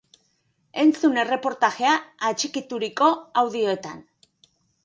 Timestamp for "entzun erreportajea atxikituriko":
0.83-3.11